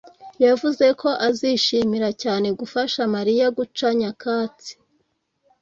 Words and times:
yavuze 0.45 0.85
ko 1.01 1.09
azishimira 1.27 2.09
cyane 2.23 2.47
gufasha 2.59 3.01
Mariya 3.15 3.45
guca 3.57 3.87
nyakatsi. 3.99 4.71